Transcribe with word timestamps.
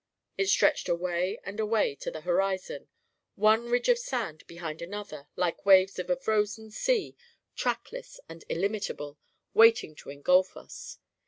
It 0.35 0.49
stretched 0.49 0.89
away 0.89 1.39
and 1.43 1.59
away 1.59 1.93
to 1.97 2.09
the 2.09 2.21
horizon, 2.21 2.87
one 3.35 3.69
ridge 3.69 3.87
of 3.87 3.99
sand 3.99 4.43
behind 4.47 4.81
another, 4.81 5.27
like 5.35 5.63
waves 5.63 5.99
of 5.99 6.09
a 6.09 6.15
frozen 6.15 6.71
sea, 6.71 7.15
trackless 7.55 8.19
and 8.27 8.43
illimitable, 8.49 9.19
waiting 9.53 9.93
to 9.97 10.09
engulf 10.09 10.57
us. 10.57 10.97